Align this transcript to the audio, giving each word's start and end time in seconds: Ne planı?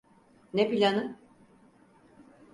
Ne 0.53 0.69
planı? 0.69 1.17